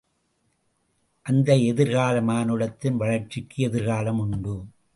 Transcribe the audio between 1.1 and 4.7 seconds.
அந்த எதிர்கால மானுடத்தின் வளர்ச்சிக்கு எதிர்காலம் உண்டு.